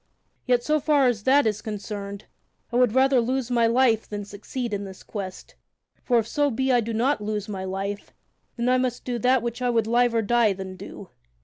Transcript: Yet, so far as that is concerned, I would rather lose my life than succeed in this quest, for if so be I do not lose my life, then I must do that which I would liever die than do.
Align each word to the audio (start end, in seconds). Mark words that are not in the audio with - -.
Yet, 0.47 0.63
so 0.63 0.79
far 0.79 1.05
as 1.05 1.25
that 1.25 1.45
is 1.45 1.61
concerned, 1.61 2.25
I 2.71 2.75
would 2.75 2.95
rather 2.95 3.21
lose 3.21 3.51
my 3.51 3.67
life 3.67 4.09
than 4.09 4.25
succeed 4.25 4.73
in 4.73 4.83
this 4.83 5.03
quest, 5.03 5.53
for 6.03 6.17
if 6.17 6.27
so 6.27 6.49
be 6.49 6.71
I 6.71 6.81
do 6.81 6.91
not 6.91 7.21
lose 7.21 7.47
my 7.47 7.65
life, 7.65 8.11
then 8.57 8.67
I 8.67 8.79
must 8.79 9.05
do 9.05 9.19
that 9.19 9.43
which 9.43 9.61
I 9.61 9.69
would 9.69 9.85
liever 9.85 10.23
die 10.23 10.53
than 10.53 10.75
do. 10.75 11.09